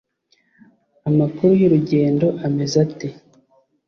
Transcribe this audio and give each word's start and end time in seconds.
amakuru 1.09 1.51
yurugendo 1.61 2.27
ameze 2.47 2.75
ate 2.85 3.07